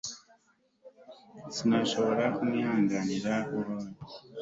Sinashobora 1.55 2.23
kwihanganira 2.37 3.33
ububabare 3.57 3.93